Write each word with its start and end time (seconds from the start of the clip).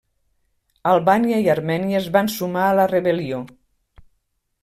Albània 0.91 1.41
i 1.43 1.51
Armènia 1.55 1.99
es 2.01 2.09
van 2.17 2.31
sumar 2.37 2.65
a 2.69 2.73
la 2.81 2.87
rebel·lió. 2.95 3.45